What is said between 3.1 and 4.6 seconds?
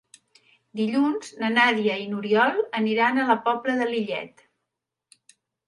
a la Pobla de Lillet.